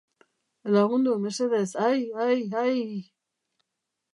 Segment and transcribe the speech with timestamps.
[0.75, 2.99] Lagundu, mesedez, ai, ai, aiii!